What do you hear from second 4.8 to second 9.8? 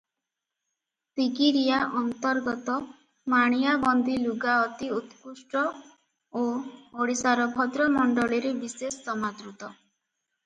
ଉତ୍କଷ୍ଟ ଓ ଓଡ଼ିଶାର ଭଦ୍ରମଣ୍ଡଳୀରେ ବିଶେଷ ସମାଦୃତ।